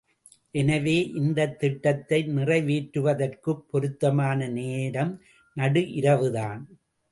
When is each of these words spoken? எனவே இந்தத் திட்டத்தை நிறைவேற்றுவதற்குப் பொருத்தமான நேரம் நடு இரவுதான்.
எனவே 0.51 0.95
இந்தத் 1.15 1.59
திட்டத்தை 1.59 2.19
நிறைவேற்றுவதற்குப் 2.27 3.63
பொருத்தமான 3.67 4.47
நேரம் 4.57 5.13
நடு 5.57 5.91
இரவுதான். 5.93 6.61